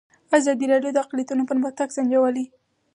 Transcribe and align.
ازادي 0.37 0.65
راډیو 0.73 0.91
د 0.93 0.97
اقلیتونه 1.05 1.43
پرمختګ 1.51 1.87
سنجولی. 1.97 2.45